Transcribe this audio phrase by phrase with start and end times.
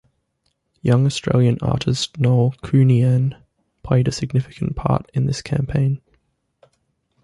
[0.81, 3.39] Young Australian artist Noel Counihan
[3.83, 6.01] played a significant part in this campaign.